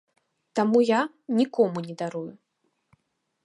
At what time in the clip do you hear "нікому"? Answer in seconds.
1.41-1.77